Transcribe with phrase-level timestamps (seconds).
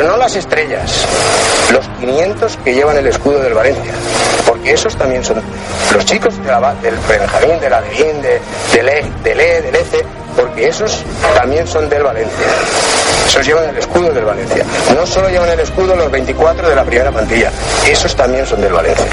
[0.00, 1.04] pero no las estrellas,
[1.70, 3.92] los 500 que llevan el escudo del Valencia,
[4.46, 5.42] porque esos también son
[5.92, 8.40] los chicos de la, del Benjamín, de la Levín, de,
[8.72, 10.02] del E, del E, del ECE,
[10.34, 12.46] porque esos también son del Valencia.
[13.26, 14.64] Esos llevan el escudo del Valencia.
[14.96, 17.52] No solo llevan el escudo los 24 de la primera plantilla,
[17.86, 19.04] esos también son del Valencia.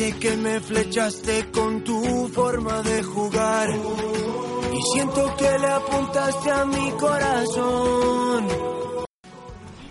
[0.00, 6.90] Que me flechaste con tu forma de jugar y siento que le apuntaste a mi
[6.92, 8.48] corazón.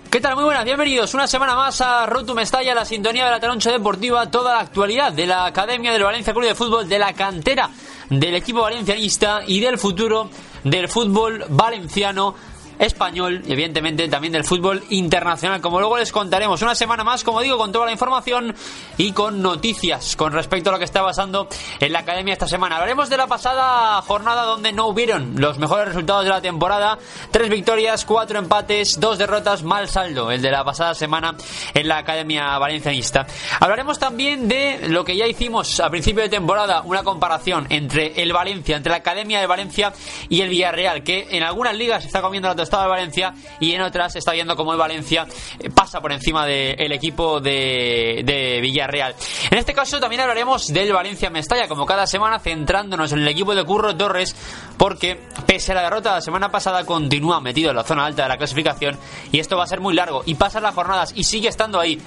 [0.09, 0.33] ¿Qué tal?
[0.33, 4.31] Muy buenas, bienvenidos una semana más a Road Mestalla, la sintonía de la Taroncha Deportiva,
[4.31, 7.69] toda la actualidad de la Academia del Valencia Club de Fútbol, de la cantera
[8.09, 10.31] del equipo valencianista y del futuro
[10.63, 12.33] del fútbol valenciano
[12.79, 15.61] español y evidentemente también del fútbol internacional.
[15.61, 18.55] Como luego les contaremos una semana más, como digo, con toda la información
[18.97, 21.47] y con noticias con respecto a lo que está pasando
[21.79, 22.75] en la academia esta semana.
[22.75, 26.97] Hablaremos de la pasada jornada donde no hubieron los mejores resultados de la temporada.
[27.31, 31.35] Tres victorias, cuatro empates, dos derrotas, mal saldo, el de la pasada semana
[31.73, 33.27] en la academia valencianista.
[33.59, 38.31] Hablaremos también de lo que ya hicimos a principio de temporada, una comparación entre el
[38.31, 39.93] Valencia, entre la academia de Valencia
[40.29, 43.81] y el Villarreal, que en algunas ligas está comiendo la estado de Valencia y en
[43.81, 45.27] otras está viendo como el Valencia
[45.59, 49.15] eh, pasa por encima del equipo de, de, Villarreal.
[49.49, 53.55] En este caso también hablaremos del Valencia Mestalla, como cada semana centrándonos en el equipo
[53.55, 54.35] de Curro Torres,
[54.77, 58.23] porque pese a la derrota de la semana pasada continúa metido en la zona alta
[58.23, 58.97] de la clasificación
[59.31, 61.99] y esto va a ser muy largo y pasan las jornadas y sigue estando ahí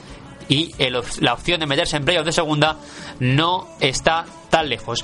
[0.48, 2.76] y el, la opción de meterse en playoff de segunda
[3.20, 5.02] no está tan lejos.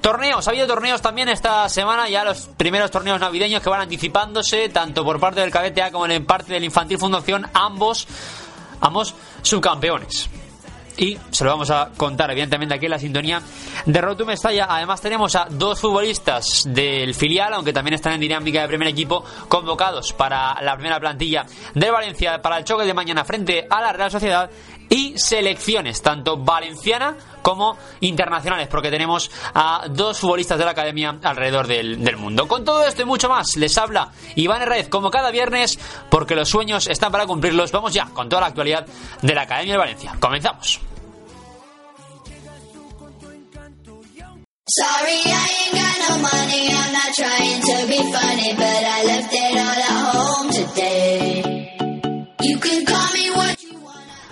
[0.00, 4.68] Torneos, ha habido torneos también esta semana, ya los primeros torneos navideños que van anticipándose,
[4.68, 8.08] tanto por parte del Cadete A como en parte del Infantil Fundación, ambos,
[8.80, 10.28] ambos subcampeones
[10.98, 13.40] y se lo vamos a contar evidentemente aquí en la sintonía
[13.86, 14.66] de Rotu Mestalla.
[14.68, 19.24] Además tenemos a dos futbolistas del filial, aunque también están en dinámica de primer equipo,
[19.48, 23.92] convocados para la primera plantilla de Valencia para el choque de mañana frente a la
[23.92, 24.50] Real Sociedad
[24.88, 31.66] y selecciones, tanto valenciana como internacionales, porque tenemos a dos futbolistas de la academia alrededor
[31.66, 32.46] del, del, mundo.
[32.46, 35.78] Con todo esto y mucho más, les habla Iván Herrez, como cada viernes,
[36.10, 37.72] porque los sueños están para cumplirlos.
[37.72, 38.86] Vamos ya con toda la actualidad
[39.22, 40.16] de la Academia de Valencia.
[40.20, 40.80] Comenzamos.
[44.70, 45.78] Sorry, I ain't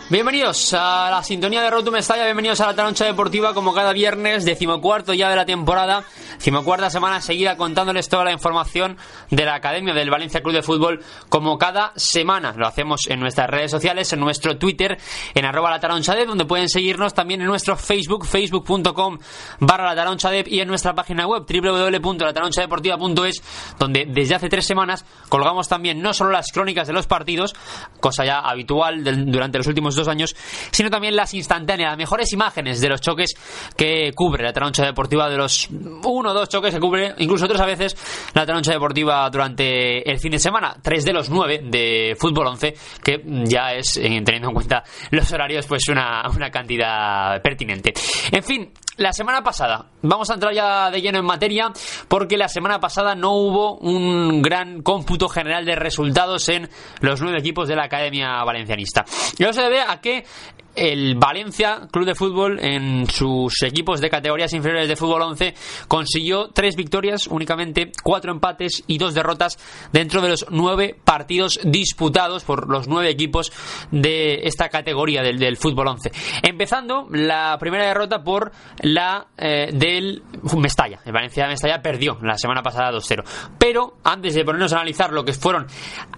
[0.08, 4.44] Bienvenidos a la sintonía de Rotum Mestalla, bienvenidos a la Taroncha Deportiva como cada viernes,
[4.44, 6.04] decimocuarto ya de la temporada,
[6.36, 8.98] decimocuarta semana seguida contándoles toda la información
[9.32, 12.54] de la Academia del Valencia Club de Fútbol como cada semana.
[12.56, 14.96] Lo hacemos en nuestras redes sociales, en nuestro Twitter,
[15.34, 19.18] en arroba la taronchadep, donde pueden seguirnos también en nuestro Facebook, facebook.com
[19.58, 23.42] barra la taronchadep y en nuestra página web www.lataronchadeportiva.es,
[23.76, 27.56] donde desde hace tres semanas colgamos también no solo las crónicas de los partidos,
[27.98, 30.36] cosa ya habitual del, durante los últimos dos años,
[30.70, 33.34] sino también las instantáneas, las mejores imágenes de los choques
[33.76, 37.60] que cubre la taroncha deportiva, de los uno o dos choques que cubre, incluso otras
[37.60, 37.96] a veces,
[38.34, 42.74] la taroncha deportiva durante el fin de semana, tres de los nueve de fútbol 11,
[43.02, 47.94] que ya es, teniendo en cuenta los horarios, pues una, una cantidad pertinente.
[48.30, 51.72] En fin, la semana pasada, vamos a entrar ya de lleno en materia,
[52.08, 56.68] porque la semana pasada no hubo un gran cómputo general de resultados en
[57.00, 59.04] los nueve equipos de la Academia Valencianista.
[59.38, 60.24] Y eso se debe a que
[60.76, 65.54] el Valencia Club de Fútbol en sus equipos de categorías inferiores de fútbol 11
[65.88, 69.58] consiguió tres victorias únicamente, cuatro empates y dos derrotas
[69.92, 73.52] dentro de los nueve partidos disputados por los nueve equipos
[73.90, 76.12] de esta categoría del, fútbol 11.
[76.42, 80.22] Empezando la primera derrota por la eh, del
[80.56, 81.00] Mestalla.
[81.04, 83.24] El Valencia Mestalla perdió la semana pasada 2-0.
[83.58, 85.66] Pero antes de ponernos a analizar lo que fueron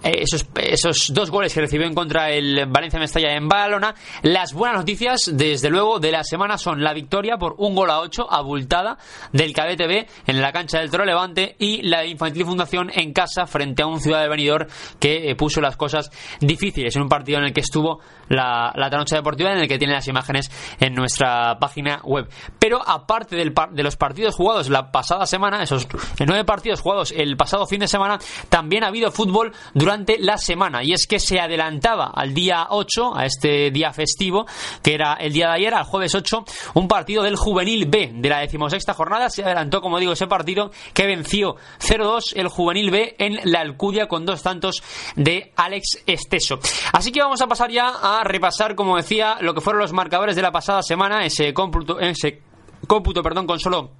[0.03, 4.48] eh, esos, esos dos goles que recibió en contra el Valencia Mestalla en Badalona, las
[4.53, 8.31] buenas noticias, desde luego, de la semana son la victoria por un gol a 8
[8.31, 8.97] abultada
[9.31, 13.47] del Cadete B en la cancha del Toro Levante y la Infantil Fundación en casa
[13.47, 14.67] frente a un Ciudad de Benidorm
[14.99, 18.89] que eh, puso las cosas difíciles en un partido en el que estuvo la, la
[18.89, 22.29] Taroncha Deportiva en el que tiene las imágenes en nuestra página web.
[22.59, 25.87] pero aparte del de los partidos jugados la pasada semana, esos
[26.25, 28.19] nueve partidos jugados el pasado fin de semana,
[28.49, 30.83] también ha habido fútbol durante la semana.
[30.83, 34.38] Y es que se adelantaba al día 8, a este día festivo,
[34.83, 36.43] que era el día de ayer, al jueves 8,
[36.75, 39.29] un partido del Juvenil B de la decimosexta jornada.
[39.29, 44.07] Se adelantó, como digo, ese partido que venció 0-2 el Juvenil B en la Alcudia
[44.07, 44.81] con dos tantos
[45.15, 46.59] de Alex Esteso.
[46.93, 50.35] Así que vamos a pasar ya a repasar, como decía, lo que fueron los marcadores
[50.35, 52.41] de la pasada semana, ese cómputo, ese
[52.87, 53.98] cómputo perdón, con solo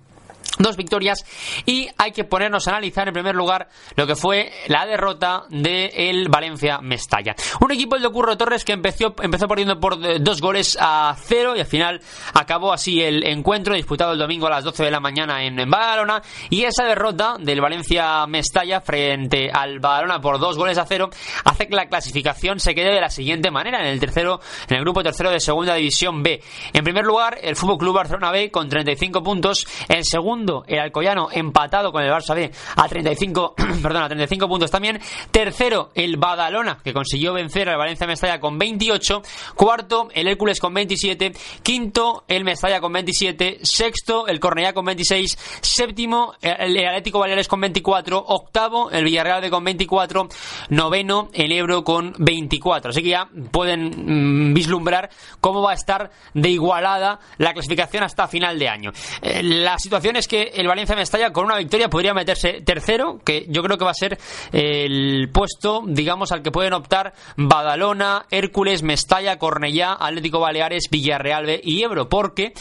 [0.57, 1.25] dos victorias
[1.65, 5.91] y hay que ponernos a analizar en primer lugar lo que fue la derrota del
[5.93, 7.35] el Valencia Mestalla.
[7.61, 11.55] Un equipo el de Curro Torres que empezó, empezó perdiendo por dos goles a cero
[11.55, 12.01] y al final
[12.33, 16.21] acabó así el encuentro disputado el domingo a las 12 de la mañana en, Badalona
[16.49, 21.09] y esa derrota del Valencia Mestalla frente al Badalona por dos goles a cero
[21.43, 24.81] hace que la clasificación se quede de la siguiente manera en el tercero en el
[24.81, 26.41] grupo tercero de segunda división B.
[26.73, 31.29] En primer lugar el Fútbol Club Barcelona B con 35 puntos, en segundo el Alcoyano
[31.31, 34.99] empatado con el Barça B a 35, perdón, a 35 puntos también.
[35.31, 39.21] Tercero, el Badalona, que consiguió vencer al Valencia Mestalla con 28.
[39.55, 41.33] Cuarto, el Hércules con 27.
[41.63, 43.59] Quinto, el Mestalla con 27.
[43.63, 45.37] Sexto, el Cornellá con 26.
[45.61, 48.23] Séptimo, el Atlético Baleares con 24.
[48.27, 50.27] Octavo, el Villarreal B con 24.
[50.69, 52.91] Noveno, el Ebro con 24.
[52.91, 55.09] Así que ya pueden mm, vislumbrar
[55.41, 58.91] cómo va a estar de igualada la clasificación hasta final de año.
[59.21, 63.45] Eh, la situación es que el Valencia Mestalla con una victoria podría meterse tercero, que
[63.49, 64.17] yo creo que va a ser
[64.53, 71.83] el puesto, digamos, al que pueden optar Badalona, Hércules, Mestalla, Cornellá, Atlético Baleares, Villarreal y
[71.83, 72.53] Ebro, porque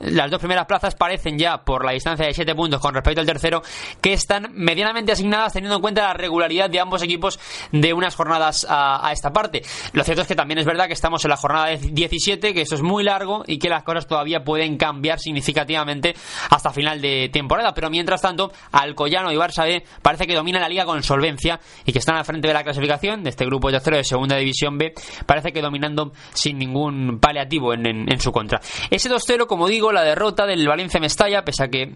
[0.00, 3.26] las dos primeras plazas parecen ya, por la distancia de 7 puntos con respecto al
[3.26, 3.62] tercero,
[4.00, 7.38] que están medianamente asignadas teniendo en cuenta la regularidad de ambos equipos
[7.72, 9.62] de unas jornadas a, esta parte.
[9.92, 12.74] Lo cierto es que también es verdad que estamos en la jornada 17, que eso
[12.74, 16.14] es muy largo y que las cosas todavía pueden cambiar significativamente
[16.50, 17.72] hasta final de temporada.
[17.74, 21.92] Pero mientras tanto, Alcoyano y Barça B parece que dominan la liga con solvencia y
[21.92, 24.94] que están al frente de la clasificación de este grupo tercero de segunda división B.
[25.26, 28.60] Parece que dominando sin ningún paliativo en, su contra.
[28.90, 31.94] Ese 2-0, como digo, la derrota del Valencia Mestalla, pese a que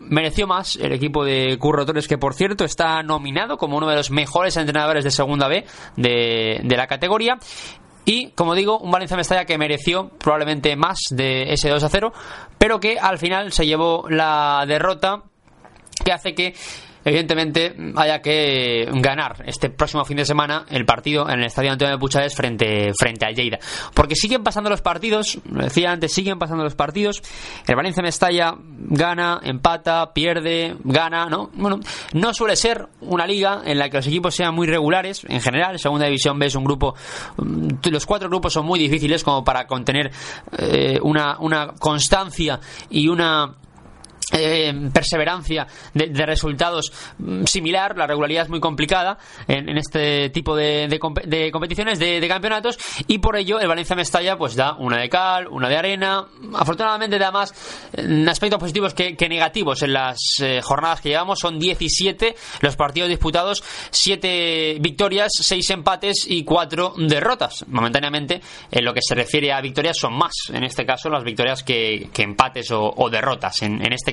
[0.00, 3.96] mereció más el equipo de Curro Torres, que por cierto está nominado como uno de
[3.96, 5.64] los mejores entrenadores de segunda B
[5.96, 7.38] de la categoría.
[8.10, 12.12] Y, como digo, un Valencia Mestalla que mereció probablemente más de ese 2 a 0,
[12.58, 15.22] pero que al final se llevó la derrota
[16.04, 16.56] que hace que
[17.04, 21.94] evidentemente haya que ganar este próximo fin de semana el partido en el Estadio Antonio
[21.94, 23.58] de Puchades frente, frente al Lleida.
[23.94, 27.22] Porque siguen pasando los partidos, lo decía antes, siguen pasando los partidos.
[27.66, 31.50] El Valencia Mestalla gana, empata, pierde, gana, ¿no?
[31.54, 31.80] Bueno,
[32.12, 35.24] no suele ser una liga en la que los equipos sean muy regulares.
[35.28, 36.94] En general, Segunda División B es un grupo,
[37.36, 40.10] mm, los cuatro grupos son muy difíciles como para contener
[40.58, 42.60] eh, una, una constancia
[42.90, 43.54] y una
[44.32, 49.18] eh, perseverancia de, resultados mm, similar, la regularidad es muy complicada
[49.48, 50.98] en, este tipo de,
[51.52, 55.68] competiciones, de, campeonatos, y por ello el Valencia Mestalla pues da una de cal, una
[55.68, 57.52] de arena, afortunadamente da más
[58.28, 63.62] aspectos positivos que, negativos en las eh, jornadas que llevamos, son 17 los partidos disputados,
[63.90, 68.40] 7 victorias, 6 empates y 4 derrotas, momentáneamente
[68.70, 72.08] en lo que se refiere a victorias son más, en este caso las victorias que,
[72.18, 74.12] empates o, derrotas, en, este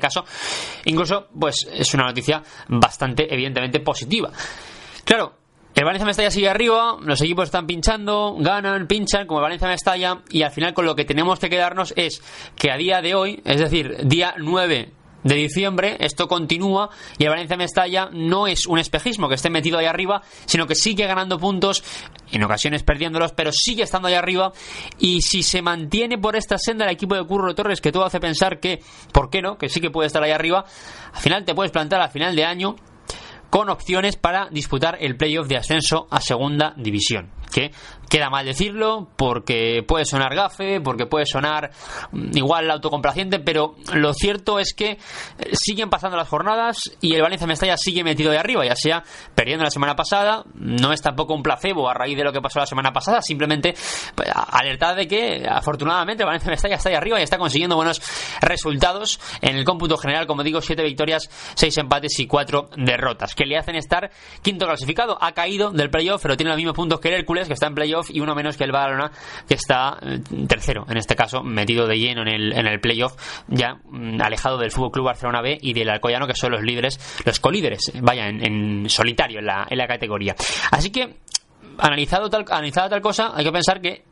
[0.86, 4.32] Incluso, pues es una noticia bastante, evidentemente, positiva.
[5.04, 5.34] Claro,
[5.78, 10.22] el Valencia Mestalla sigue arriba, los equipos están pinchando, ganan, pinchan, como el Valencia Mestalla,
[10.30, 12.22] y al final con lo que tenemos que quedarnos es
[12.56, 14.92] que a día de hoy, es decir, día 9
[15.28, 19.78] de diciembre, esto continúa y el Valencia Mestalla no es un espejismo que esté metido
[19.78, 21.84] ahí arriba, sino que sigue ganando puntos,
[22.32, 24.54] en ocasiones perdiéndolos, pero sigue estando ahí arriba.
[25.00, 28.20] Y si se mantiene por esta senda el equipo de Curro Torres, que todo hace
[28.20, 28.80] pensar que,
[29.12, 29.58] ¿por qué no?
[29.58, 30.66] Que sí que puede estar ahí arriba,
[31.14, 32.76] al final te puedes plantar a final de año
[33.50, 37.32] con opciones para disputar el playoff de ascenso a segunda división.
[38.10, 41.72] Queda mal decirlo porque puede sonar gafe, porque puede sonar
[42.12, 44.98] mm, igual autocomplaciente, pero lo cierto es que eh,
[45.54, 49.04] siguen pasando las jornadas y el Valencia Mestalla sigue metido de arriba, ya sea
[49.36, 52.60] perdiendo la semana pasada, no es tampoco un placebo a raíz de lo que pasó
[52.60, 53.74] la semana pasada, simplemente
[54.16, 58.02] pues, alertar de que afortunadamente el Valencia Mestalla está ahí arriba y está consiguiendo buenos
[58.42, 63.46] resultados en el cómputo general, como digo, 7 victorias, 6 empates y 4 derrotas, que
[63.46, 64.12] le hacen estar
[64.42, 67.54] quinto clasificado, ha caído del playoff, pero tiene los mismos puntos que el Hércules, que
[67.54, 69.12] está en playoff y uno menos que el Badalona,
[69.48, 73.14] que está eh, tercero, en este caso, metido de lleno en el, en el playoff,
[73.48, 77.00] ya mm, alejado del Fútbol Club Barcelona B y del Alcoyano, que son los líderes,
[77.26, 80.36] los colíderes, vaya, en, solitario en la, en la categoría.
[80.72, 81.18] Así que,
[81.78, 84.04] analizado tal, analizada tal cosa, hay que pensar que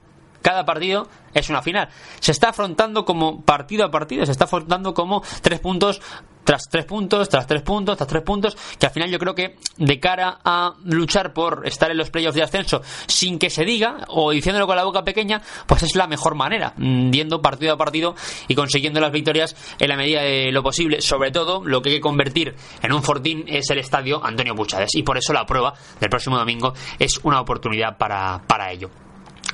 [0.42, 1.90] cada partido es una final.
[2.20, 6.02] Se está afrontando como partido a partido, se está afrontando como tres puntos
[6.46, 9.58] tras tres puntos, tras tres puntos, tras tres puntos, que al final yo creo que
[9.78, 14.06] de cara a luchar por estar en los playoffs de ascenso sin que se diga
[14.08, 17.78] o diciéndolo con la boca pequeña, pues es la mejor manera, viendo mm, partido a
[17.78, 18.16] partido
[18.48, 21.02] y consiguiendo las victorias en la medida de lo posible.
[21.02, 24.94] Sobre todo, lo que hay que convertir en un fortín es el estadio Antonio Puchades
[24.94, 29.05] y por eso la prueba del próximo domingo es una oportunidad para, para ello.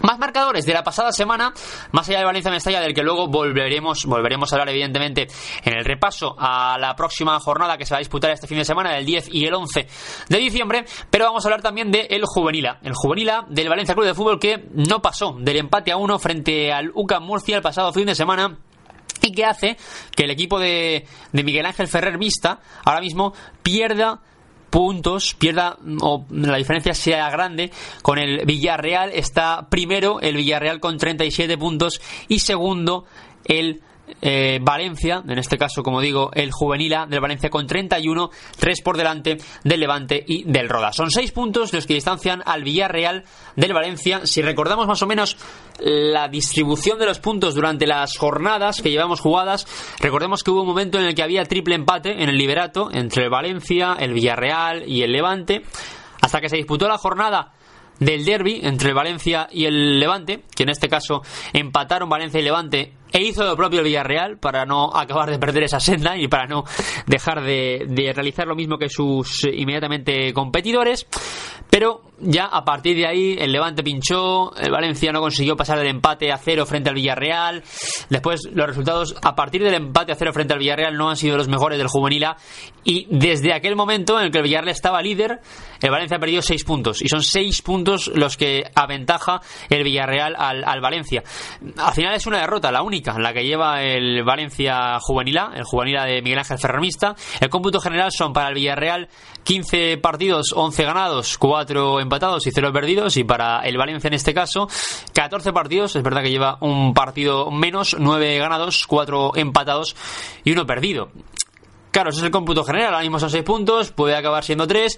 [0.02, 1.54] Más marcadores de la pasada semana,
[1.92, 5.28] más allá de Valencia Mestalla, del que luego volveremos, volveremos a hablar evidentemente
[5.64, 8.66] en el repaso a la próxima jornada que se va a disputar este fin de
[8.66, 9.88] semana, del 10 y el 11
[10.28, 14.08] de diciembre, pero vamos a hablar también de el Juvenila, el Juvenila del Valencia Club
[14.08, 17.94] de Fútbol que no pasó del empate a uno frente al UCAM Murcia el pasado
[17.94, 18.58] fin de semana.
[19.24, 19.78] Y que hace
[20.16, 24.20] que el equipo de, de Miguel Ángel Ferrer Vista ahora mismo pierda
[24.72, 29.12] puntos, pierda o la diferencia sea grande con el Villarreal.
[29.14, 33.06] Está primero el Villarreal con 37 puntos y segundo
[33.46, 33.82] el
[34.22, 38.98] eh, Valencia, en este caso, como digo, el Juvenila del Valencia con 31, 3 por
[38.98, 40.94] delante del Levante y del Roda.
[40.94, 43.24] Son 6 puntos los que distancian al Villarreal
[43.56, 44.22] del Valencia.
[44.26, 45.38] Si recordamos más o menos
[45.80, 49.68] la distribución de los puntos durante las jornadas que llevamos jugadas,
[50.00, 53.24] recordemos que hubo un momento en el que había triple empate en el Liberato entre
[53.24, 55.64] el Valencia, el Villarreal y el Levante,
[56.22, 57.54] hasta que se disputó la jornada
[58.02, 61.22] del derby entre el Valencia y el Levante, que en este caso
[61.54, 65.64] empataron Valencia y Levante e hizo lo propio el Villarreal para no acabar de perder
[65.64, 66.64] esa senda y para no
[67.08, 71.08] dejar de, de, realizar lo mismo que sus inmediatamente competidores.
[71.70, 75.88] Pero ya a partir de ahí el Levante pinchó, el Valencia no consiguió pasar del
[75.88, 77.64] empate a cero frente al Villarreal.
[78.10, 81.38] Después los resultados a partir del empate a cero frente al Villarreal no han sido
[81.38, 82.12] los mejores del Juvenil
[82.84, 85.40] y desde aquel momento en el que el Villarreal estaba líder,
[85.82, 90.36] el Valencia ha perdido seis puntos y son seis puntos los que aventaja el Villarreal
[90.38, 91.24] al, al Valencia.
[91.78, 95.98] Al final es una derrota, la única la que lleva el Valencia Juvenil el Juvenil
[96.06, 97.16] de Miguel Ángel Ferramista.
[97.40, 99.10] El cómputo general son para el Villarreal
[99.44, 103.18] 15 partidos, 11 ganados, 4 empatados y 0 perdidos.
[103.18, 104.68] Y para el Valencia en este caso,
[105.14, 105.96] 14 partidos.
[105.96, 109.96] Es verdad que lleva un partido menos, 9 ganados, 4 empatados
[110.44, 111.10] y 1 perdido.
[111.92, 114.98] Claro, ese es el cómputo general, ahora mismo son 6 puntos, puede acabar siendo 3,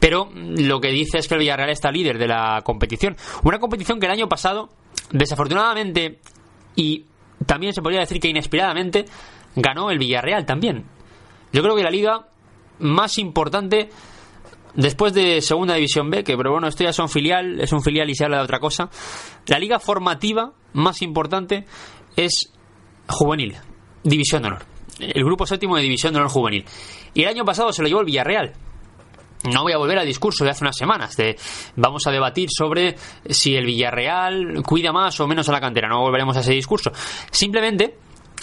[0.00, 3.16] pero lo que dice es que el Villarreal está líder de la competición.
[3.44, 4.68] Una competición que el año pasado,
[5.12, 6.18] desafortunadamente
[6.74, 7.04] y
[7.46, 9.04] también se podría decir que inesperadamente
[9.54, 10.84] ganó el Villarreal también.
[11.52, 12.26] Yo creo que la liga
[12.80, 13.90] más importante
[14.74, 18.10] después de Segunda División B, que pero bueno, esto ya son filial, es un filial
[18.10, 18.90] y se habla de otra cosa.
[19.46, 21.66] La liga formativa más importante
[22.16, 22.52] es
[23.06, 23.56] juvenil,
[24.02, 24.71] División de Honor.
[24.98, 26.64] El grupo séptimo de División de Honor Juvenil.
[27.14, 28.52] Y el año pasado se lo llevó el Villarreal.
[29.50, 31.16] No voy a volver al discurso de hace unas semanas.
[31.16, 31.36] De,
[31.76, 32.96] vamos a debatir sobre
[33.28, 35.88] si el Villarreal cuida más o menos a la cantera.
[35.88, 36.92] No volveremos a ese discurso.
[37.30, 37.96] Simplemente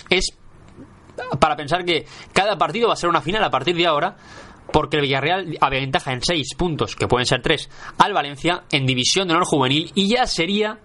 [0.10, 0.36] es
[1.40, 4.18] para pensar que cada partido va a ser una final a partir de ahora.
[4.72, 9.28] Porque el Villarreal aventaja en 6 puntos, que pueden ser 3, al Valencia en división
[9.28, 9.92] de honor juvenil.
[9.96, 10.78] Y ya sería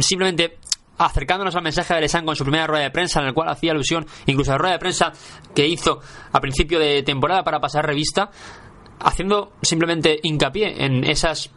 [0.00, 0.57] simplemente
[0.98, 3.72] acercándonos al mensaje de Lesan con su primera rueda de prensa, en el cual hacía
[3.72, 5.12] alusión incluso a la rueda de prensa
[5.54, 6.00] que hizo
[6.32, 8.30] a principio de temporada para pasar revista,
[9.00, 11.50] haciendo simplemente hincapié en esas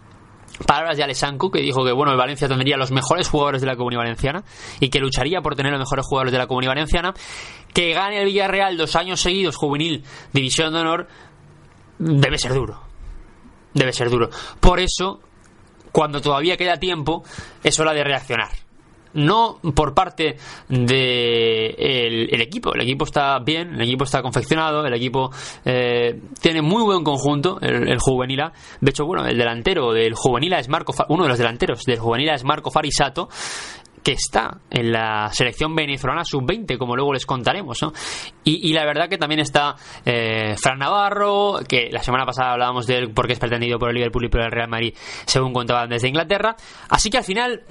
[0.67, 3.75] palabras de Alessanco que dijo que bueno el Valencia tendría los mejores jugadores de la
[3.75, 4.43] comunidad valenciana
[4.79, 7.13] y que lucharía por tener los mejores jugadores de la comunidad valenciana
[7.73, 11.07] que gane el Villarreal dos años seguidos juvenil división de honor
[11.97, 12.81] debe ser duro.
[13.73, 14.29] Debe ser duro.
[14.59, 15.21] Por eso
[15.91, 17.23] cuando todavía queda tiempo
[17.63, 18.49] es hora de reaccionar
[19.13, 20.37] no por parte
[20.67, 22.73] del de el equipo.
[22.73, 25.31] El equipo está bien, el equipo está confeccionado, el equipo
[25.65, 28.43] eh, tiene muy buen conjunto, el, juvenil
[28.79, 32.29] De hecho, bueno, el delantero del juvenil es Marco, uno de los delanteros del juvenil
[32.29, 33.29] es Marco Farisato
[34.03, 37.93] que está en la selección venezolana sub-20, como luego les contaremos, ¿no?
[38.43, 39.75] Y, la verdad que también está
[40.05, 43.95] eh, Fran Navarro, que la semana pasada hablábamos de él porque es pretendido por el
[43.95, 46.55] Liverpool y por el Real Madrid, según contaban desde Inglaterra.
[46.89, 47.61] Así que al final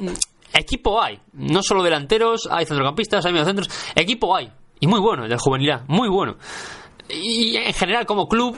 [0.52, 1.18] equipo hay.
[1.32, 3.68] No solo delanteros, hay centrocampistas, hay mediocentros.
[3.94, 4.50] Equipo hay.
[4.80, 5.82] Y muy bueno, el de juvenilidad.
[5.88, 6.36] Muy bueno.
[7.08, 8.56] Y en general, como club,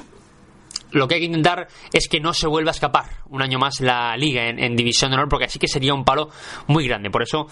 [0.93, 3.81] lo que hay que intentar es que no se vuelva a escapar un año más
[3.81, 6.31] la liga en, División de Honor, porque así que sería un palo
[6.67, 7.11] muy grande.
[7.11, 7.47] Por eso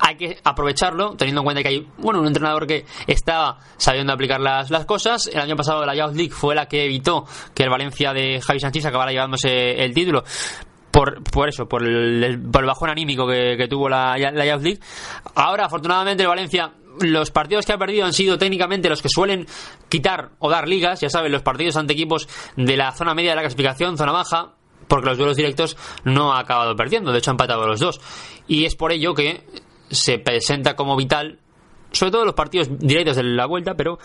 [0.00, 4.40] hay que aprovecharlo, teniendo en cuenta que hay bueno un entrenador que está sabiendo aplicar
[4.40, 5.26] las, las cosas.
[5.26, 8.60] El año pasado la Youth League fue la que evitó que el Valencia de Javi
[8.60, 10.22] Sánchez acabara llevándose el título
[10.92, 14.80] por, por eso, por el, por el bajón anímico que, tuvo la, la Youth League.
[15.34, 19.46] Ahora, afortunadamente, el Valencia los partidos que ha perdido han sido técnicamente los que suelen
[19.88, 23.36] quitar o dar ligas, ya saben, los partidos ante equipos de la zona media de
[23.36, 24.52] la clasificación, zona baja,
[24.88, 28.00] porque los duelos directos no ha acabado perdiendo, de hecho ha empatado los dos.
[28.46, 29.42] Y es por ello que
[29.90, 31.38] se presenta como vital
[31.92, 33.98] sobre todo los partidos directos de la vuelta, pero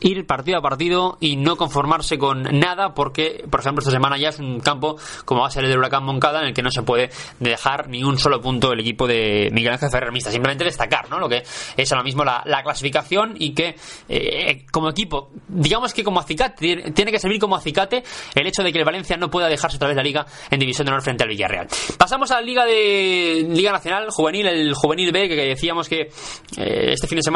[0.00, 4.28] ir partido a partido y no conformarse con nada, porque, por ejemplo, esta semana ya
[4.28, 6.70] es un campo como va a ser el del Huracán Moncada, en el que no
[6.70, 7.10] se puede
[7.40, 10.30] dejar ni un solo punto el equipo de Miguel Ángel Ferrer Mista.
[10.30, 11.18] Simplemente destacar, ¿no?
[11.18, 11.42] Lo que
[11.76, 13.76] es ahora mismo la, clasificación y que,
[14.08, 18.02] eh, como equipo, digamos que como acicate, tiene que servir como acicate
[18.34, 20.86] el hecho de que el Valencia no pueda dejarse otra vez la liga en División
[20.86, 21.68] de Honor frente al Villarreal.
[21.98, 26.08] Pasamos a la Liga de Liga Nacional, juvenil, el juvenil B, que decíamos que
[26.56, 27.33] eh, este fin de semana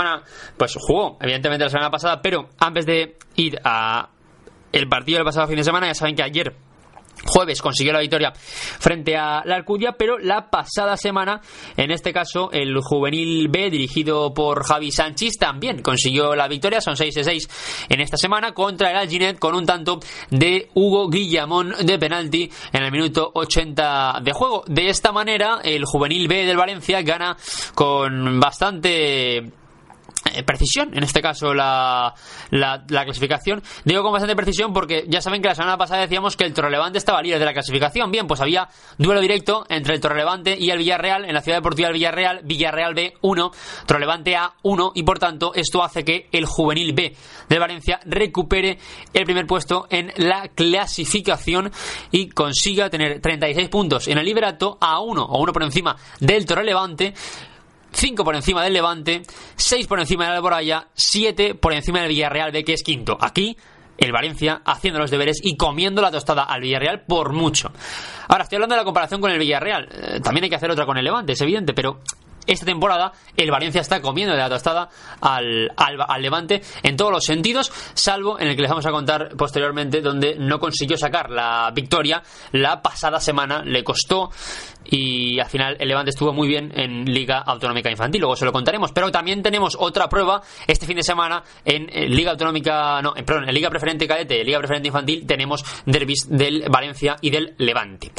[0.57, 4.09] pues jugó, evidentemente la semana pasada, pero antes de ir a
[4.73, 6.55] el partido del pasado fin de semana, ya saben que ayer
[7.25, 11.40] jueves consiguió la victoria frente a la Alcudia, pero la pasada semana,
[11.76, 16.97] en este caso, el juvenil B, dirigido por Javi Sánchez, también consiguió la victoria, son
[16.97, 17.49] 6 de 6
[17.88, 20.00] en esta semana, contra el Alginet con un tanto
[20.31, 24.64] de Hugo Guillamón de penalti en el minuto 80 de juego.
[24.67, 27.37] De esta manera, el juvenil B del Valencia gana
[27.75, 29.52] con bastante
[30.44, 32.14] precisión, en este caso la,
[32.50, 33.62] la, clasificación.
[33.85, 36.99] Digo con bastante precisión porque ya saben que la semana pasada decíamos que el Torrelevante
[36.99, 38.11] estaba líder de la clasificación.
[38.11, 41.88] Bien, pues había duelo directo entre el Torrelevante y el Villarreal en la ciudad deportiva
[41.88, 43.50] del Villarreal, Villarreal B 1,
[43.87, 47.14] Torrelevante A 1 y por tanto esto hace que el juvenil B
[47.49, 48.78] de Valencia recupere
[49.12, 51.70] el primer puesto en la clasificación
[52.11, 56.47] y consiga tener 36 puntos en el liderato a 1 o 1 por encima del
[56.47, 57.14] Torrelevante
[57.92, 59.23] 5 por encima del Levante,
[59.57, 63.16] 6 por encima del Alboraya, 7 por encima del Villarreal B, que es quinto.
[63.21, 63.57] Aquí,
[63.99, 67.73] el Valencia haciendo los deberes y comiendo la tostada al Villarreal por mucho.
[68.28, 69.88] Ahora, estoy hablando de la comparación con el Villarreal.
[69.90, 72.00] Eh, también hay que hacer otra con el Levante, es evidente, pero
[72.49, 74.88] esta temporada el Valencia está comiendo de la tostada
[75.21, 79.37] al, al, Levante en todos los sentidos, salvo en el que les vamos a contar
[79.37, 82.23] posteriormente, donde no consiguió sacar la victoria.
[82.52, 84.31] La pasada semana, le costó
[84.85, 88.52] y al final el Levante estuvo muy bien en Liga Autonómica Infantil, luego se lo
[88.52, 93.49] contaremos, pero también tenemos otra prueba este fin de semana en, Liga Autonómica, no, perdón,
[93.49, 98.11] en Liga Preferente Cadete, Liga Preferente Infantil tenemos derbis del Valencia y del Levante.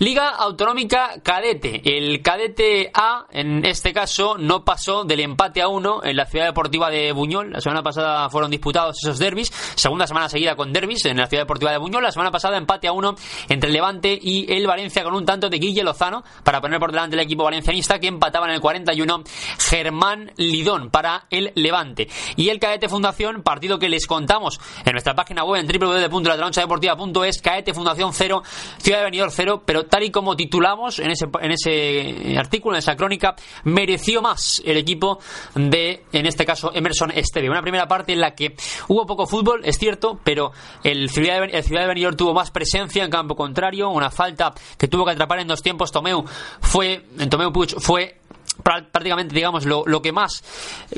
[0.00, 1.82] Liga Autonómica Cadete.
[1.84, 6.46] El Cadete A, en este caso, no pasó del empate a uno en la ciudad
[6.46, 7.52] deportiva de Buñol.
[7.52, 9.52] La semana pasada fueron disputados esos derbis.
[9.74, 12.02] Segunda semana seguida con derbis en la ciudad deportiva de Buñol.
[12.02, 13.14] La semana pasada empate a uno
[13.50, 16.92] entre el Levante y el Valencia con un tanto de Guille Lozano para poner por
[16.92, 19.22] delante el equipo valencianista que empataba en el 41
[19.58, 22.08] Germán Lidón para el Levante.
[22.36, 27.74] Y el Cadete Fundación, partido que les contamos en nuestra página web en www.latronchadeportiva.es, Cadete
[27.74, 28.42] Fundación 0,
[28.78, 32.78] Ciudad de Benidorm 0, pero tal y como titulamos en ese, en ese artículo, en
[32.78, 35.18] esa crónica, mereció más el equipo
[35.54, 37.50] de, en este caso, Emerson Esteve.
[37.50, 38.54] Una primera parte en la que
[38.88, 40.52] hubo poco fútbol, es cierto, pero
[40.84, 44.54] el Ciudad de, el Ciudad de Benidorm tuvo más presencia en campo contrario, una falta
[44.78, 46.24] que tuvo que atrapar en dos tiempos Tomeu
[46.60, 48.19] fue, en Tomeu Puig fue
[48.62, 50.42] prácticamente, digamos, lo, lo, que más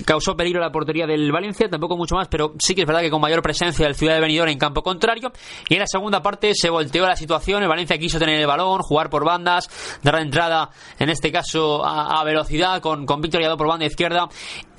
[0.04, 3.00] causó peligro a la portería del Valencia, tampoco mucho más, pero sí que es verdad
[3.00, 5.32] que con mayor presencia del Ciudad de en campo contrario.
[5.68, 8.80] Y en la segunda parte se volteó la situación, el Valencia quiso tener el balón,
[8.82, 9.68] jugar por bandas,
[10.02, 14.28] dar entrada, en este caso, a, velocidad, con, con Víctor por banda izquierda.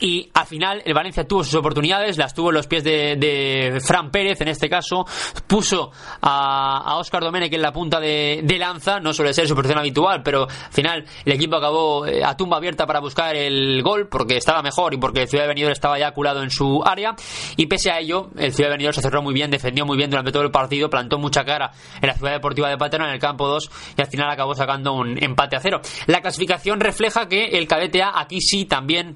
[0.04, 3.80] Y al final el Valencia tuvo sus oportunidades, las tuvo en los pies de, de
[3.80, 5.06] Fran Pérez, en este caso,
[5.48, 9.80] puso a, a Oscar Domenech en la punta de, lanza, no suele ser su posición
[9.80, 14.10] habitual, pero al final el equipo acabó eh, a tumba abierta para buscar el gol
[14.10, 17.16] porque estaba mejor y porque el Ciudad de Benidorm estaba ya culado en su área
[17.56, 20.10] y pese a ello el Ciudad de Benidorm se cerró muy bien, defendió muy bien
[20.10, 23.22] durante todo el partido, plantó mucha cara en la Ciudad Deportiva de Paterna en el
[23.22, 25.80] campo 2 y al final acabó sacando un empate a cero.
[26.08, 29.16] La clasificación refleja que el cadete A aquí sí también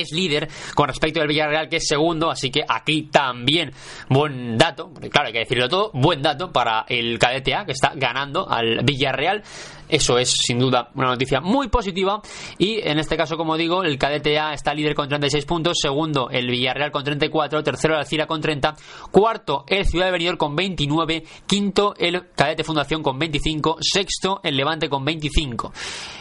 [0.00, 3.72] es líder con respecto al Villarreal que es segundo, así que aquí también
[4.08, 7.92] buen dato, porque claro, hay que decirlo todo, buen dato para el cadete que está
[7.94, 9.42] ganando al Villarreal
[9.88, 12.20] eso es sin duda una noticia muy positiva.
[12.58, 15.78] Y en este caso, como digo, el Cadete está líder con 36 puntos.
[15.80, 17.62] Segundo, el Villarreal con 34.
[17.62, 18.74] Tercero, el Alcira con 30.
[19.10, 21.24] Cuarto, el Ciudad de Benidorm con 29.
[21.46, 23.78] Quinto, el Cadete Fundación con 25.
[23.80, 25.72] Sexto, el Levante con 25.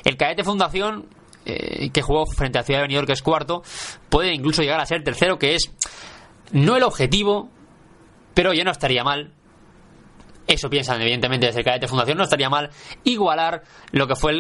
[0.04, 1.08] El Cadete Fundación,
[1.46, 3.64] eh, que jugó frente a Ciudad de Benidorm, que es cuarto,
[4.10, 5.72] puede incluso llegar a ser tercero, que es
[6.52, 7.50] no el objetivo,
[8.34, 9.32] pero ya no estaría mal.
[10.48, 12.18] Eso piensan evidentemente desde el cadete fundación.
[12.18, 12.70] No estaría mal
[13.04, 14.32] igualar lo que fue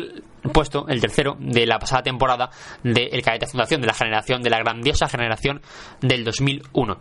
[0.51, 2.49] puesto, el tercero de la pasada temporada
[2.83, 5.61] del Cadete Fundación, de la generación, de la grandiosa generación
[6.01, 6.97] del 2001.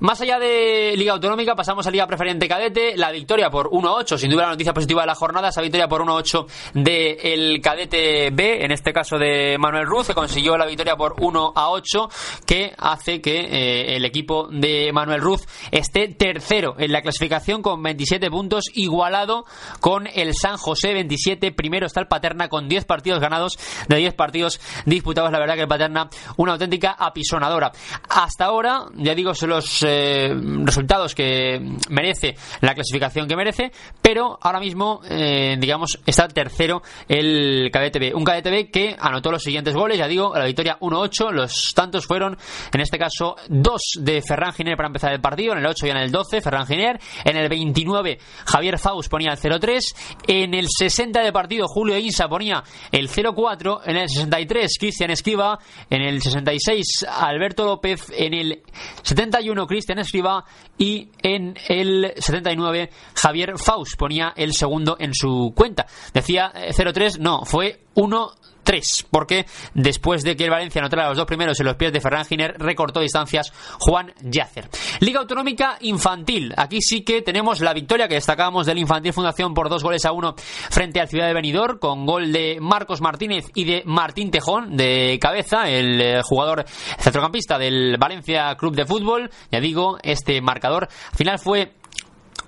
[0.00, 4.30] Más allá de Liga Autonómica, pasamos a Liga Preferente Cadete, la victoria por 1-8, sin
[4.30, 8.72] duda la noticia positiva de la jornada, esa victoria por 1-8 del Cadete B, en
[8.72, 13.96] este caso de Manuel Ruz, que consiguió la victoria por 1-8, que hace que eh,
[13.96, 19.44] el equipo de Manuel Ruz esté tercero en la clasificación con 27 puntos, igualado
[19.80, 24.14] con el San José 27, primero está el Paterna con 10 partidos ganados de 10
[24.14, 27.70] partidos disputados, la verdad que el Paterna una auténtica apisonadora.
[28.08, 33.70] Hasta ahora, ya digo, son los eh, resultados que merece la clasificación que merece,
[34.02, 38.16] pero ahora mismo, eh, digamos, está tercero el KDTB.
[38.16, 42.36] Un KDTB que anotó los siguientes goles, ya digo, la victoria 1-8, los tantos fueron,
[42.72, 45.90] en este caso, dos de Ferran Giner para empezar el partido, en el 8 y
[45.90, 49.80] en el 12, Ferran Giner, en el 29 Javier Faust ponía el 0-3,
[50.26, 52.62] en el 60 de partido Julio Insa ponía
[52.92, 55.58] el 0-4, en el 63 Cristian Escriba,
[55.90, 58.62] en el 66 Alberto López, en el
[59.02, 60.44] 71 Cristian Escriba.
[60.80, 65.86] Y en el 79 Javier Faust ponía el segundo en su cuenta.
[66.14, 68.30] Decía 0-3, eh, no, fue 1
[68.68, 72.02] 3, porque después de que el Valencia anotara los dos primeros en los pies de
[72.02, 74.68] Ferran Giner, recortó distancias Juan Yacer.
[75.00, 76.52] Liga Autonómica Infantil.
[76.54, 80.12] Aquí sí que tenemos la victoria que destacamos del Infantil Fundación por dos goles a
[80.12, 84.76] uno frente al Ciudad de Benidorm, con gol de Marcos Martínez y de Martín Tejón
[84.76, 86.66] de cabeza, el eh, jugador
[86.98, 89.30] centrocampista del Valencia Club de Fútbol.
[89.50, 91.72] Ya digo, este marcador al final fue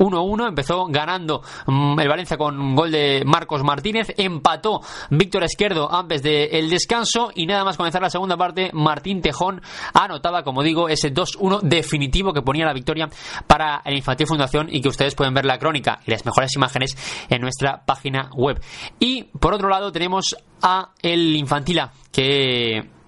[0.00, 5.92] 1-1, empezó ganando mm, el Valencia con un gol de Marcos Martínez, empató Víctor Esquerdo
[5.92, 9.60] antes del descanso y nada más comenzar la segunda parte, Martín Tejón
[9.92, 13.08] anotaba, como digo, ese 2-1 definitivo que ponía la victoria
[13.46, 16.96] para el Infantil Fundación y que ustedes pueden ver la crónica y las mejores imágenes
[17.28, 18.60] en nuestra página web.
[18.98, 22.99] Y por otro lado tenemos a el Infantila que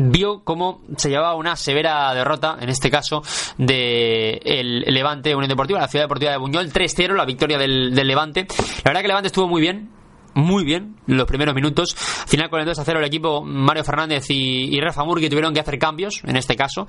[0.00, 3.22] vio cómo se llevaba una severa derrota, en este caso,
[3.58, 8.46] de el Levante Unión Deportiva, la Ciudad Deportiva de Buñol, 3-0, la victoria del, Levante.
[8.84, 9.90] La verdad que el Levante estuvo muy bien,
[10.34, 11.94] muy bien los primeros minutos.
[11.94, 15.60] Final con el 2 0 el equipo Mario Fernández y, y Rafa Murgui tuvieron que
[15.60, 16.86] hacer cambios en este caso.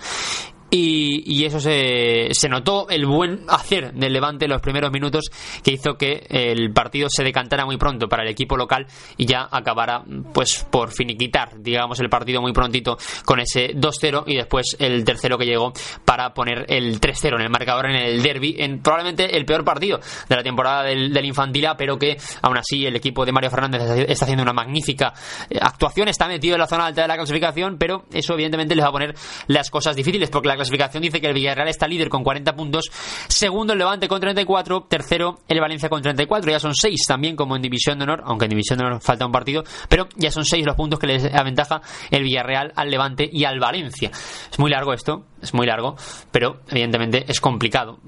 [0.74, 5.30] Y, eso se, se, notó el buen hacer del Levante en los primeros minutos
[5.64, 8.86] que hizo que el partido se decantara muy pronto para el equipo local
[9.18, 10.04] y ya acabara
[10.34, 15.38] pues por finiquitar digamos el partido muy prontito con ese 2-0 y después el tercero
[15.38, 15.74] que llegó
[16.06, 20.00] para poner el 3-0 en el marcador en el derby en probablemente el peor partido
[20.30, 23.82] de la temporada del, del Infantila pero que aún así el equipo de Mario Fernández
[24.08, 25.14] está haciendo una magnífica
[25.50, 26.08] eh, actuación.
[26.08, 28.92] Está metido en la zona alta de la clasificación pero eso evidentemente les va a
[28.92, 29.16] poner
[29.48, 32.92] las cosas difíciles porque clasificación dice que el Villarreal está líder con 40 puntos,
[33.28, 37.56] segundo el Levante con 34, tercero el Valencia con 34, ya son 6 también como
[37.56, 40.46] en División de Honor, aunque en División de Honor falta un partido, pero ya son
[40.46, 44.12] 6 los puntos que les aventaja el Villarreal al Levante y al Valencia.
[44.52, 45.96] Es muy largo esto, es muy largo,
[46.32, 48.00] pero evidentemente es complicado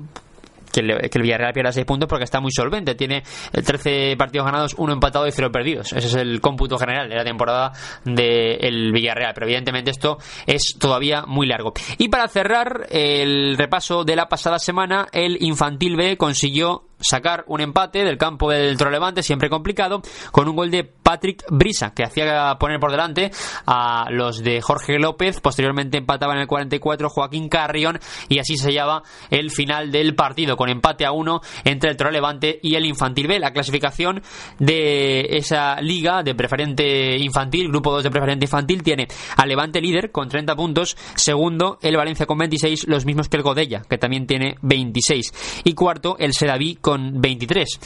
[0.73, 2.95] que el, Villarreal pierda 6 puntos porque está muy solvente.
[2.95, 5.93] Tiene 13 partidos ganados, 1 empatado y 0 perdidos.
[5.93, 7.71] Ese es el cómputo general de la temporada
[8.03, 9.33] del Villarreal.
[9.33, 11.73] Pero evidentemente esto es todavía muy largo.
[11.97, 17.61] Y para cerrar el repaso de la pasada semana, el Infantil B consiguió sacar un
[17.61, 22.55] empate del campo del Trolevante, siempre complicado, con un gol de Patrick Brisa, que hacía
[22.59, 23.31] poner por delante
[23.65, 25.39] a los de Jorge López.
[25.41, 30.57] Posteriormente empataba en el 44 Joaquín Carrión y así se sellaba el final del partido,
[30.57, 33.39] con empate a uno entre el Trolevante y el Infantil B.
[33.39, 34.21] La clasificación
[34.59, 40.11] de esa liga de preferente infantil, grupo 2 de preferente infantil, tiene al Levante líder
[40.11, 44.25] con 30 puntos, segundo el Valencia con 26, los mismos que el Godella, que también
[44.25, 47.79] tiene 26, y cuarto el Sedaví con 23.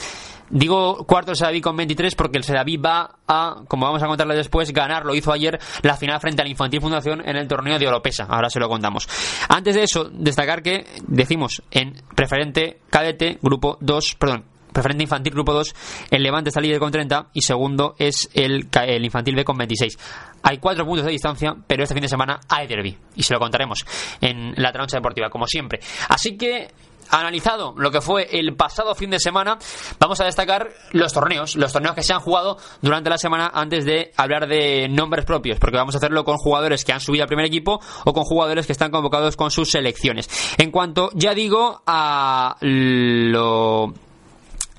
[0.49, 4.71] Digo cuarto el con 23 porque el Sedaví va a, como vamos a contarle después,
[4.71, 7.87] ganar, lo hizo ayer, la final frente a la Infantil Fundación en el torneo de
[7.87, 8.25] Oropesa.
[8.29, 9.07] Ahora se lo contamos.
[9.49, 14.45] Antes de eso, destacar que decimos en preferente cadete, grupo 2, perdón,
[14.77, 15.75] preferente infantil grupo 2,
[16.11, 19.97] el Levante está líder con 30 y segundo es el, el infantil B con 26.
[20.43, 23.39] Hay cuatro puntos de distancia, pero este fin de semana hay derby y se lo
[23.39, 23.85] contaremos
[24.21, 25.79] en la trancha deportiva, como siempre.
[26.09, 26.67] Así que
[27.11, 29.57] analizado lo que fue el pasado fin de semana,
[29.99, 33.85] vamos a destacar los torneos, los torneos que se han jugado durante la semana antes
[33.85, 37.27] de hablar de nombres propios, porque vamos a hacerlo con jugadores que han subido al
[37.27, 40.29] primer equipo o con jugadores que están convocados con sus selecciones.
[40.57, 43.93] En cuanto, ya digo, a lo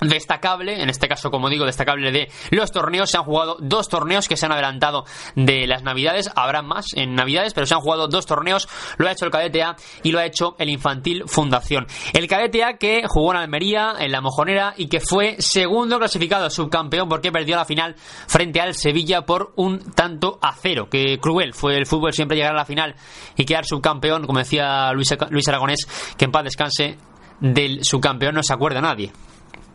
[0.01, 4.27] destacable, en este caso como digo destacable de los torneos, se han jugado dos torneos
[4.27, 8.07] que se han adelantado de las navidades, habrá más en navidades, pero se han jugado
[8.07, 11.87] dos torneos, lo ha hecho el cadete A y lo ha hecho el Infantil Fundación.
[12.13, 16.49] El cadete A que jugó en Almería, en la Mojonera y que fue segundo clasificado,
[16.49, 17.95] subcampeón porque perdió la final
[18.27, 22.53] frente al Sevilla por un tanto a cero, que cruel fue el fútbol siempre llegar
[22.53, 22.95] a la final
[23.35, 26.97] y quedar subcampeón, como decía Luis, Luis Aragonés, que en paz descanse
[27.39, 28.35] del subcampeón.
[28.35, 29.11] No se acuerda nadie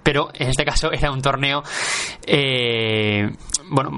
[0.05, 1.65] pero en este caso era un torneo
[2.25, 3.29] eh,
[3.69, 3.91] bueno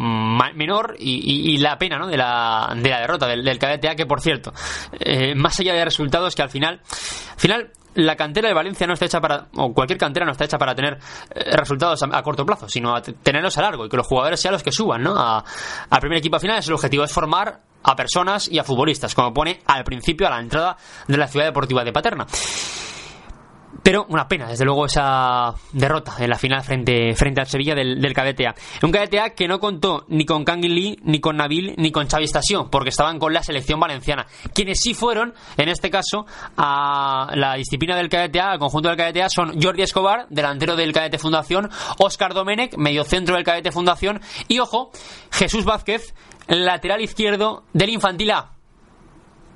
[0.54, 2.06] menor y, la pena ¿no?
[2.06, 4.52] de, la, de la derrota del, del cadete A que por cierto
[4.98, 6.80] eh, más allá de resultados que al final
[7.32, 10.44] al final la cantera de Valencia no está hecha para, o cualquier cantera no está
[10.44, 10.98] hecha para tener
[11.34, 14.52] eh, resultados a, corto plazo, sino a tenerlos a largo y que los jugadores sean
[14.52, 15.16] los que suban, ¿no?
[15.16, 15.42] A,
[15.88, 19.60] al primer equipo final el objetivo, es formar a personas y a futbolistas, como pone
[19.66, 22.26] al principio a la entrada de la ciudad deportiva de Paterna.
[23.86, 28.00] Pero una pena, desde luego, esa derrota en la final frente, frente al Sevilla del,
[28.00, 28.54] del cadete A.
[28.82, 32.08] Un cadete A que no contó ni con Kangin Lee, ni con Nabil, ni con
[32.08, 32.26] Xavi
[32.68, 34.26] porque estaban con la selección valenciana.
[34.52, 38.98] Quienes sí fueron, en este caso, a la disciplina del cadete A, al conjunto del
[38.98, 44.20] cadete A, son Jordi Escobar, delantero del cadete Fundación, Oscar Domenech, mediocentro del cadete Fundación,
[44.48, 44.90] y ojo,
[45.30, 46.12] Jesús Vázquez,
[46.48, 48.55] lateral izquierdo del Infantil A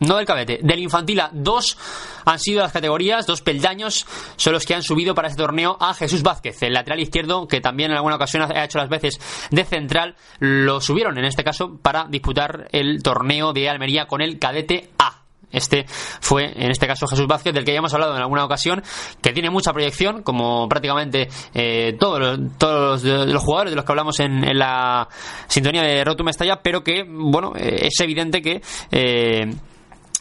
[0.01, 1.31] no del cadete, del infantil A.
[1.33, 1.77] Dos
[2.25, 5.95] han sido las categorías, dos peldaños son los que han subido para este torneo a
[5.95, 9.65] Jesús Vázquez, el lateral izquierdo, que también en alguna ocasión ha hecho las veces de
[9.65, 14.91] central, lo subieron en este caso para disputar el torneo de Almería con el cadete
[14.99, 15.21] A.
[15.53, 18.83] Este fue, en este caso, Jesús Vázquez, del que ya hemos hablado en alguna ocasión,
[19.21, 23.93] que tiene mucha proyección, como prácticamente eh, todos, los, todos los, jugadores de los que
[23.93, 25.09] hablamos en, la
[25.49, 29.53] sintonía de Rotum Estalla, pero que, bueno, eh, es evidente que eh,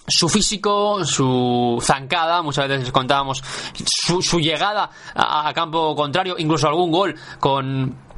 [0.09, 3.43] su físico, su zancada, muchas veces contábamos
[3.85, 8.08] su, su llegada a, campo contrario, incluso algún gol con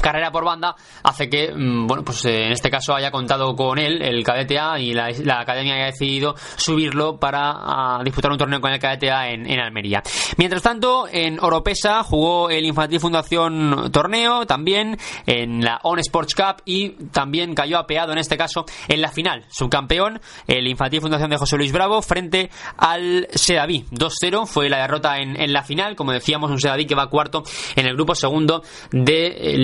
[0.00, 3.78] carrera por banda hace que, mm, bueno, pues eh, en este caso haya contado con
[3.78, 5.08] él, el cadete A, y la,
[5.40, 10.02] academia haya decidido subirlo para disputar un torneo con el cadete A en, Almería.
[10.36, 16.62] Mientras tanto, en Oropesa jugó el Infantil Fundación Torneo, también en la On Sports Cup
[16.64, 19.44] y también cayó apeado en este caso en la final.
[19.50, 23.84] Subcampeón, el Infantil Fundación de José Luis Bravo frente al Sedaví.
[23.90, 27.42] 2-0 fue la derrota en, en, la final, como decíamos, un Sedaví que va cuarto
[27.76, 29.56] en el grupo segundo de eh,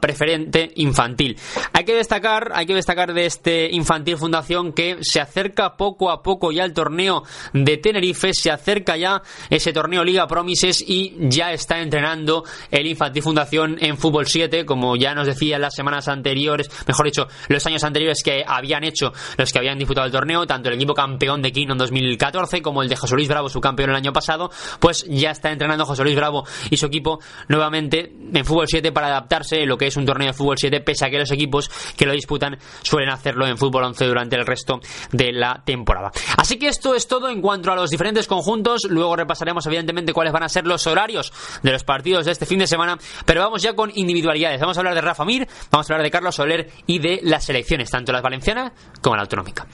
[0.00, 1.38] Preferente Infantil.
[1.72, 6.22] Hay que destacar, hay que destacar de este Infantil Fundación que se acerca poco a
[6.22, 11.52] poco ya el torneo de Tenerife, se acerca ya ese torneo Liga Promises y ya
[11.52, 16.68] está entrenando el Infantil Fundación en Fútbol 7, como ya nos decía las semanas anteriores,
[16.86, 20.68] mejor dicho, los años anteriores que habían hecho los que habían disputado el torneo, tanto
[20.68, 23.90] el equipo campeón de Kino en 2014 como el de José Luis Bravo, su campeón
[23.90, 28.44] el año pasado, pues ya está entrenando José Luis Bravo y su equipo nuevamente en
[28.44, 31.18] Fútbol 7 para adaptarse lo que es un torneo de fútbol 7, pese a que
[31.18, 34.80] los equipos que lo disputan suelen hacerlo en fútbol 11 durante el resto
[35.12, 36.12] de la temporada.
[36.36, 38.82] Así que esto es todo en cuanto a los diferentes conjuntos.
[38.88, 41.32] Luego repasaremos, evidentemente, cuáles van a ser los horarios
[41.62, 42.98] de los partidos de este fin de semana.
[43.24, 44.60] Pero vamos ya con individualidades.
[44.60, 47.44] Vamos a hablar de Rafa Mir, vamos a hablar de Carlos Soler y de las
[47.44, 49.66] selecciones, tanto las valencianas como la autonómica.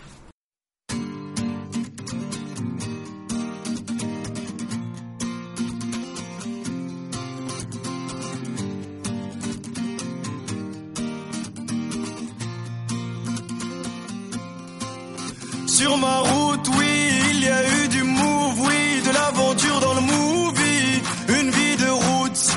[15.80, 20.02] Sur ma route, oui, il y a eu du move, oui, de l'aventure dans le
[20.02, 22.54] movie, une vie de route.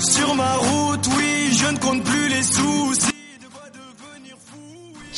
[0.00, 3.09] Sur ma route, oui, je ne compte plus les soucis.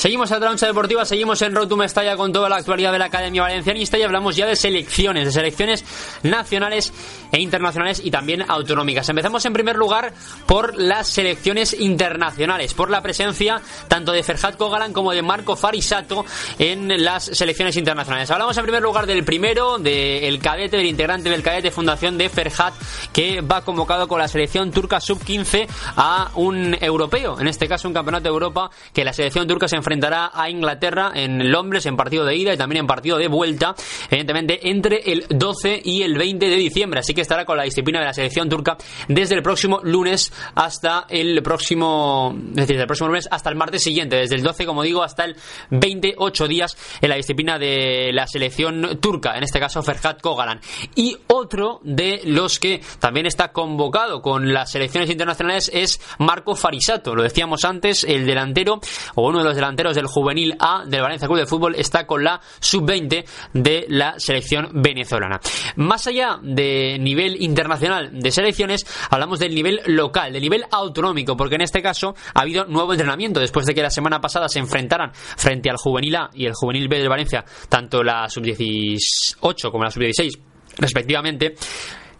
[0.02, 3.42] Seguimos a Trancha Deportiva, seguimos en Road Mestalla con toda la actualidad de la Academia
[3.42, 5.84] Valencianista y hablamos ya de selecciones, de selecciones
[6.24, 6.92] nacionales
[7.30, 9.08] e internacionales y también autonómicas.
[9.08, 10.12] Empezamos en primer lugar
[10.44, 16.24] por las selecciones internacionales, por la presencia tanto de Ferhat Kogalan como de Marco Farisato
[16.58, 18.28] en las selecciones internacionales.
[18.32, 22.74] Hablamos en primer lugar del primero, del cadete, del integrante del cadete Fundación de Ferhat,
[23.12, 27.94] que va convocado con la selección turca sub-15 a un europeo, en este caso un
[27.94, 31.96] campeonato de Europa que la selección turca se enfrenta enfrentará a Inglaterra en Londres en
[31.96, 33.74] partido de ida y también en partido de vuelta,
[34.08, 37.00] evidentemente entre el 12 y el 20 de diciembre.
[37.00, 38.78] Así que estará con la disciplina de la selección turca
[39.08, 43.82] desde el próximo lunes hasta el próximo, es decir, el próximo lunes hasta el martes
[43.82, 45.36] siguiente, desde el 12, como digo, hasta el
[45.70, 50.60] 28 días en la disciplina de la selección turca, en este caso Ferhat Kogalan.
[50.94, 57.14] Y otro de los que también está convocado con las selecciones internacionales es Marco Farisato.
[57.14, 58.80] Lo decíamos antes, el delantero
[59.16, 62.22] o uno de los delanteros del juvenil A del Valencia Club de Fútbol está con
[62.22, 65.40] la sub-20 de la selección venezolana.
[65.76, 71.56] Más allá de nivel internacional de selecciones, hablamos del nivel local, del nivel autonómico, porque
[71.56, 75.10] en este caso ha habido nuevo entrenamiento después de que la semana pasada se enfrentaran
[75.12, 79.90] frente al juvenil A y el juvenil B del Valencia, tanto la sub-18 como la
[79.90, 80.38] sub-16
[80.78, 81.54] respectivamente.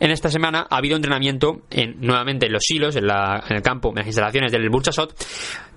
[0.01, 3.91] En esta semana ha habido entrenamiento en, nuevamente en los silos, en, en el campo,
[3.91, 5.15] en las instalaciones del Burchasot,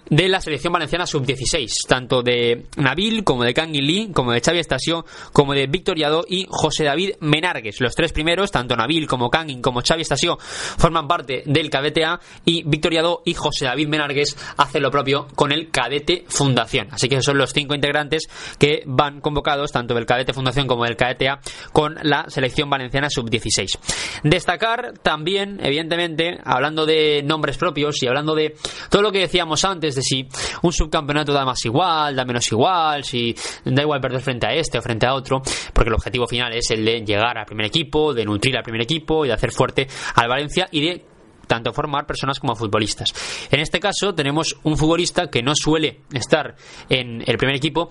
[0.09, 4.59] de la selección valenciana sub-16, tanto de Nabil como de Kangin Lee, como de Xavi
[4.59, 7.81] Estasio, como de Víctor Yadó y José David Menargues.
[7.81, 12.19] Los tres primeros, tanto Nabil como Kangin como Xavi Estasio, forman parte del Cadete A
[12.45, 16.87] y Víctor Yadó y José David Menargues hacen lo propio con el Cadete Fundación.
[16.91, 18.27] Así que esos son los cinco integrantes
[18.59, 21.39] que van convocados, tanto del Cadete Fundación como del Cadete A,
[21.71, 23.79] con la selección valenciana sub-16.
[24.23, 28.55] Destacar también, evidentemente, hablando de nombres propios y hablando de
[28.89, 30.27] todo lo que decíamos antes, de si
[30.61, 34.77] un subcampeonato da más igual, da menos igual, si da igual perder frente a este
[34.77, 35.41] o frente a otro,
[35.73, 38.81] porque el objetivo final es el de llegar al primer equipo, de nutrir al primer
[38.81, 41.05] equipo y de hacer fuerte al Valencia y de
[41.47, 43.13] tanto formar personas como futbolistas.
[43.51, 46.55] En este caso tenemos un futbolista que no suele estar
[46.89, 47.89] en el primer equipo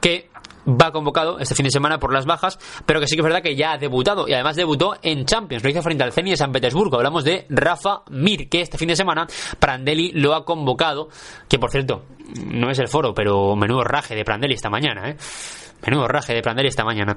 [0.00, 0.30] que
[0.66, 3.42] va convocado este fin de semana por las bajas, pero que sí que es verdad
[3.42, 6.36] que ya ha debutado y además debutó en Champions, lo hizo frente al Zenit de
[6.36, 6.96] San Petersburgo.
[6.96, 9.26] Hablamos de Rafa Mir, que este fin de semana
[9.58, 11.08] Prandelli lo ha convocado,
[11.48, 12.04] que por cierto,
[12.44, 15.16] no es el foro, pero menudo raje de Prandelli esta mañana, ¿eh?
[15.84, 17.14] Menudo raje de Prandelli esta mañana.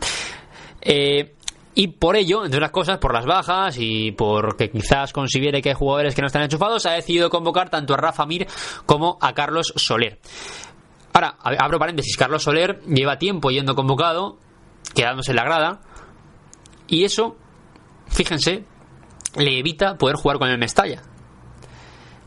[0.81, 1.33] Eh,
[1.75, 5.75] y por ello, entre otras cosas, por las bajas y porque quizás considere que hay
[5.75, 8.47] jugadores que no están enchufados, ha decidido convocar tanto a Rafa Mir
[8.85, 10.19] como a Carlos Soler.
[11.19, 14.38] Ahora, abro paréntesis, Carlos Soler lleva tiempo yendo convocado,
[14.95, 15.82] quedándose en la grada,
[16.88, 17.36] y eso,
[18.08, 18.63] fíjense,
[19.36, 21.01] le evita poder jugar con el Mestalla.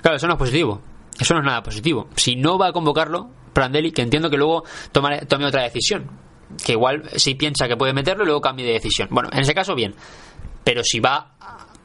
[0.03, 0.83] Claro, eso no es positivo.
[1.19, 2.09] Eso no es nada positivo.
[2.17, 6.11] Si no va a convocarlo, Prandelli, que entiendo que luego tome, tome otra decisión.
[6.63, 9.09] Que igual si piensa que puede meterlo, luego cambie de decisión.
[9.11, 9.95] Bueno, en ese caso, bien.
[10.65, 11.33] Pero si va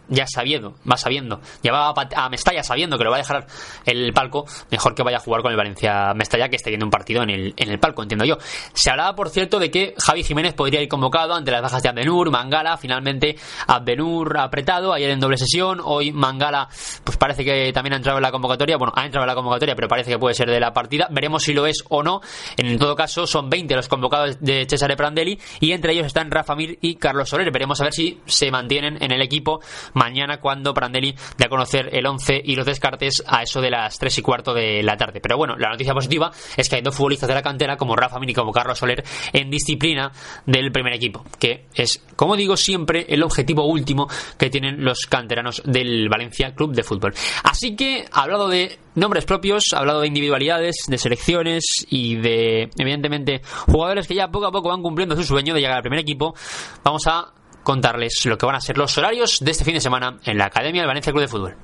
[0.10, 3.48] ya sabiendo, va sabiendo, va a Mestalla sabiendo que lo va a dejar
[3.86, 6.92] el palco, mejor que vaya a jugar con el Valencia Mestalla que esté viendo un
[6.92, 8.38] partido en el, en el palco, entiendo yo.
[8.74, 11.90] Se hablaba, por cierto, de que Javi Jiménez podría ir convocado ante las bajas de
[11.90, 13.36] Abdenur, Mangala, finalmente
[13.68, 16.68] Abdenur apretado, ayer en doble sesión, hoy Mangala,
[17.04, 19.76] pues parece que también ha entrado en la convocatoria, bueno, ha entrado en la convocatoria,
[19.76, 22.22] pero parece que puede ser de la partida, veremos si lo es o no,
[22.58, 26.56] en todo caso son 20 los convocados de Cesare Prandelli y entre ellos están Rafa
[26.56, 29.62] Mir y Carlos Soler, veremos a ver si se mantienen en el equipo
[29.98, 33.98] mañana cuando Prandelli dé a conocer el 11 y los descartes a eso de las
[33.98, 35.20] 3 y cuarto de la tarde.
[35.20, 38.20] Pero bueno, la noticia positiva es que hay dos futbolistas de la cantera como Rafa
[38.20, 40.12] Mini y como Carlos Soler en disciplina
[40.46, 44.08] del primer equipo, que es, como digo siempre, el objetivo último
[44.38, 47.14] que tienen los canteranos del Valencia Club de Fútbol.
[47.44, 54.08] Así que, hablado de nombres propios, hablado de individualidades, de selecciones y de, evidentemente, jugadores
[54.08, 56.36] que ya poco a poco van cumpliendo su sueño de llegar al primer equipo,
[56.84, 57.32] vamos a
[57.68, 60.46] contarles lo que van a ser los horarios de este fin de semana en la
[60.46, 61.58] Academia del Valencia Club de Fútbol.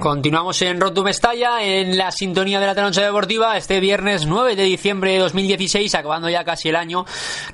[0.00, 4.62] Continuamos en Rotum Mestalla, en la sintonía de la Troncha Deportiva, este viernes 9 de
[4.62, 7.04] diciembre de 2016, acabando ya casi el año.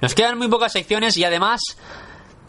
[0.01, 1.61] Nos quedan muy pocas secciones y además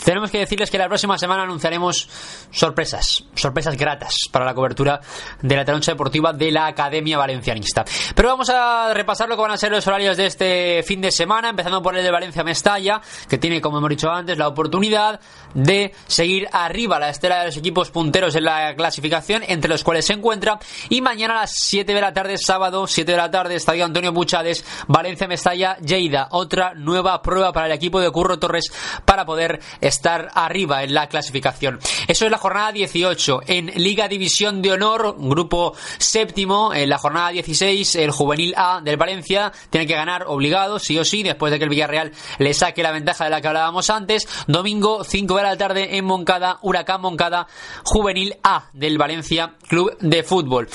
[0.04, 2.10] tenemos que decirles que la próxima semana anunciaremos
[2.52, 5.02] sorpresas, sorpresas gratas para la cobertura
[5.42, 7.86] de la troncha deportiva de la Academia Valencianista.
[8.16, 11.12] Pero vamos a repasar lo que van a ser los horarios de este fin de
[11.12, 15.20] semana, empezando por el de Valencia Mestalla, que tiene, como hemos dicho antes, la oportunidad
[15.54, 20.06] de seguir arriba la estela de los equipos punteros en la clasificación, entre los cuales
[20.06, 20.60] se encuentra,
[20.90, 24.12] y mañana a las 7 de la tarde, sábado, 7 de la tarde, Estadio Antonio
[24.12, 28.72] Buchades, Valencia Mestalla, Lleida, otra nueva prueba para el equipo de Curro Torres
[29.06, 31.80] para poder estar arriba en la clasificación.
[32.08, 33.42] Eso es la jornada 18.
[33.48, 38.98] En Liga División de Honor, grupo séptimo, en la jornada 16, el juvenil A del
[38.98, 42.84] Valencia tiene que ganar obligado, sí o sí, después de que el Villarreal le saque
[42.84, 44.28] la ventaja de la que hablábamos antes.
[44.48, 47.48] Domingo 5 de la tarde en Moncada, Huracán Moncada,
[47.84, 50.70] juvenil A del Valencia Club de Fútbol.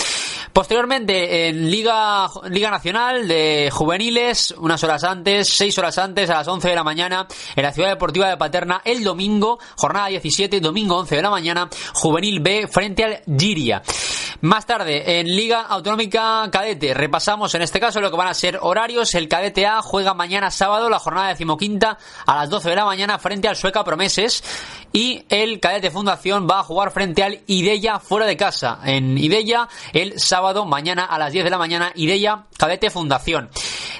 [0.52, 6.48] Posteriormente, en Liga, Liga Nacional de Juveniles, unas horas antes, seis horas antes, a las
[6.48, 7.26] 11 de la mañana,
[7.56, 11.68] en la Ciudad Deportiva de Paterna, el domingo, jornada 17, domingo 11 de la mañana,
[11.94, 13.82] Juvenil B frente al Giria.
[14.40, 18.58] Más tarde, en Liga Autonómica Cadete, repasamos en este caso lo que van a ser
[18.60, 19.14] horarios.
[19.14, 23.18] El Cadete A juega mañana sábado la jornada decimoquinta a las 12 de la mañana
[23.18, 24.44] frente al Sueca Promeses.
[24.92, 28.80] Y el Cadete Fundación va a jugar frente al Idella fuera de casa.
[28.84, 30.33] En Idella, el sábado,
[30.66, 33.50] mañana a las 10 de la mañana, Idella Cadete Fundación.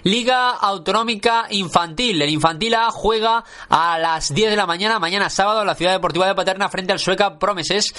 [0.04, 2.20] Liga Autonómica Infantil.
[2.20, 5.92] El Infantil A juega a las 10 de la mañana, mañana sábado, en la Ciudad
[5.92, 7.94] Deportiva de Paterna frente al Sueca Promeses,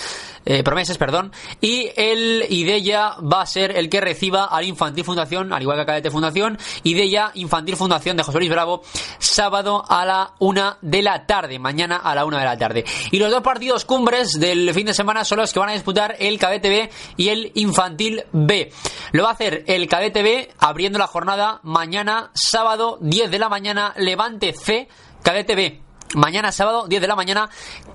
[0.46, 1.32] eh, Promeses, perdón.
[1.62, 5.82] Y el Ideya va a ser el que reciba al Infantil Fundación, al igual que
[5.82, 6.60] a Cadete Fundación.
[6.84, 8.84] Ideya Infantil Fundación de José Luis Bravo,
[9.18, 12.86] sábado a la una de la tarde, mañana a la una de la tarde.
[13.10, 16.16] Y los dos partidos cumbres del fin de semana son los que van a disputar
[16.20, 18.72] el Cadete B y el Infantil B.
[19.12, 21.95] Lo va a hacer el Cadete B abriendo la jornada mañana
[22.34, 24.88] sábado 10 de la mañana Levante C
[25.24, 25.82] Cadete.
[26.16, 27.50] Mañana sábado 10 de la mañana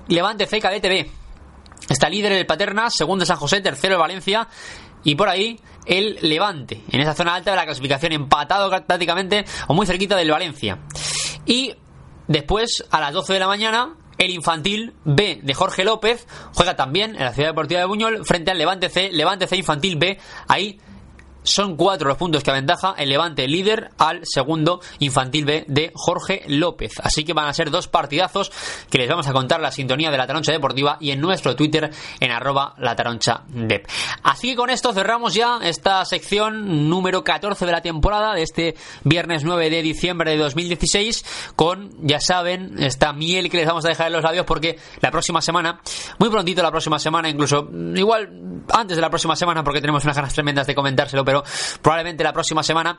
[0.07, 1.11] Levante C Cadete.
[1.89, 4.47] Está líder el Paterna, segundo San José, tercero el Valencia
[5.03, 9.73] y por ahí el Levante, en esa zona alta de la clasificación, empatado prácticamente o
[9.73, 10.79] muy cerquita del Valencia.
[11.45, 11.75] Y
[12.27, 17.15] después, a las 12 de la mañana, el infantil B de Jorge López juega también
[17.15, 20.79] en la Ciudad Deportiva de Buñol frente al Levante C, Levante C infantil B, ahí
[21.43, 26.43] son cuatro los puntos que aventaja el Levante líder al segundo infantil B de Jorge
[26.47, 26.93] López.
[27.01, 28.51] Así que van a ser dos partidazos
[28.89, 31.91] que les vamos a contar la sintonía de la Taroncha Deportiva y en nuestro Twitter
[32.19, 33.87] en arroba la Taroncha Dep.
[34.23, 38.75] Así que con esto cerramos ya esta sección número 14 de la temporada de este
[39.03, 43.89] viernes 9 de diciembre de 2016 con, ya saben, esta miel que les vamos a
[43.89, 45.81] dejar en los labios porque la próxima semana,
[46.19, 48.29] muy prontito la próxima semana, incluso igual
[48.71, 51.43] antes de la próxima semana porque tenemos unas ganas tremendas de comentárselo, pero
[51.81, 52.97] probablemente la próxima semana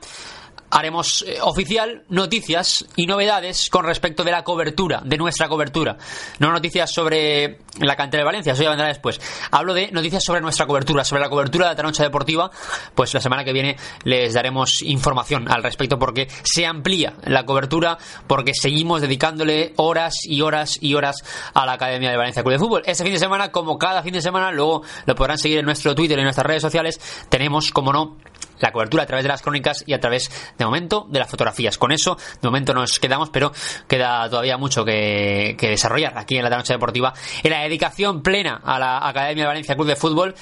[0.73, 5.97] haremos eh, oficial noticias y novedades con respecto de la cobertura, de nuestra cobertura.
[6.39, 9.21] No noticias sobre la cantera de Valencia, eso ya vendrá después.
[9.51, 12.49] Hablo de noticias sobre nuestra cobertura, sobre la cobertura de la Taroncha Deportiva.
[12.95, 17.99] Pues la semana que viene les daremos información al respecto porque se amplía la cobertura,
[18.25, 21.17] porque seguimos dedicándole horas y horas y horas
[21.53, 22.83] a la Academia de Valencia Club de Fútbol.
[22.85, 25.93] Este fin de semana, como cada fin de semana, luego lo podrán seguir en nuestro
[25.93, 26.99] Twitter y en nuestras redes sociales,
[27.29, 28.17] tenemos, como no,
[28.63, 31.77] la cobertura a través de las crónicas y a través, de momento, de las fotografías.
[31.77, 33.51] Con eso, de momento nos quedamos, pero
[33.87, 38.79] queda todavía mucho que, desarrollar aquí en la noche deportiva, en la dedicación plena a
[38.79, 40.35] la Academia de Valencia Club de Fútbol.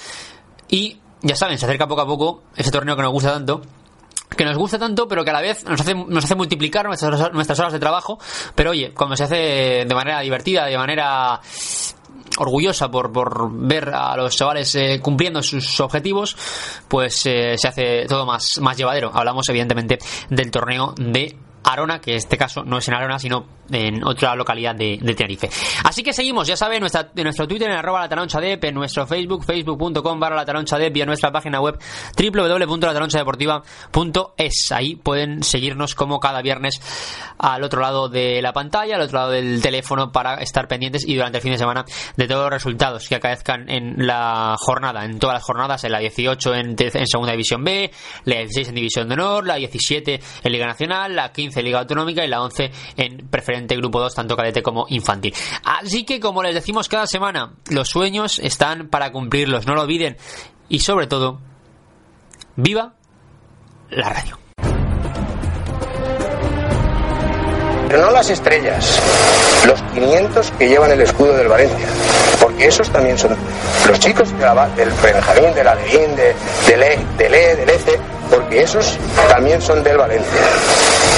[0.68, 3.62] Y ya saben, se acerca poco a poco ese torneo que nos gusta tanto
[4.36, 7.34] que nos gusta tanto, pero que a la vez nos hace, nos hace multiplicar nuestras,
[7.34, 8.18] nuestras horas de trabajo.
[8.54, 11.38] Pero oye, cuando se hace de manera divertida, de manera
[12.38, 16.36] orgullosa por, por ver a los chavales eh, cumpliendo sus objetivos,
[16.88, 19.10] pues eh, se hace todo más, más llevadero.
[19.14, 19.98] Hablamos evidentemente
[20.30, 24.34] del torneo de Arona, que en este caso no es en Arona, sino en otra
[24.34, 25.48] localidad de, Tenerife.
[25.84, 29.44] Así que seguimos, ya saben, nuestra, en nuestro Twitter en arroba latalonchadep, en nuestro Facebook,
[29.44, 31.78] facebook.com barra latalonchadep y en nuestra página web
[32.16, 34.72] www.latalonchadeportiva.es.
[34.72, 36.80] Ahí pueden seguirnos como cada viernes
[37.38, 41.14] al otro lado de la pantalla, al otro lado del teléfono para estar pendientes y
[41.14, 41.84] durante el fin de semana
[42.16, 45.98] de todos los resultados que acaezcan en la jornada, en todas las jornadas, en la
[45.98, 47.90] 18 en, en Segunda División B,
[48.24, 52.24] la 16 en División de Honor, la 17 en Liga Nacional, la 15 Liga Autonómica
[52.24, 55.34] y la 11 en preferente grupo 2, tanto cadete como infantil.
[55.64, 60.16] Así que, como les decimos cada semana, los sueños están para cumplirlos, no lo olviden.
[60.68, 61.40] Y sobre todo,
[62.56, 62.94] viva
[63.90, 64.38] la radio.
[67.88, 69.02] Pero no las estrellas,
[69.66, 71.86] los 500 que llevan el escudo del Valencia,
[72.40, 73.36] porque esos también son
[73.86, 76.34] los chicos de la, del Benjamín, de la de,
[76.66, 78.00] del E, del E, del ECE,
[78.32, 80.40] porque esos también son del Valencia.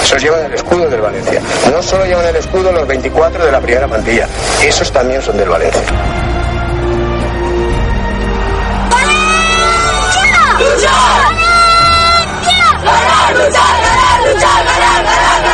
[0.03, 1.41] Esos llevan el escudo del Valencia.
[1.71, 4.29] No solo llevan el escudo los 24 de la primera plantilla,
[4.63, 5.81] esos también son del Valencia.
[10.59, 10.91] ¡Valencia!
[12.85, 13.63] ¡Valencia!
[14.25, 15.54] ¡Valencia!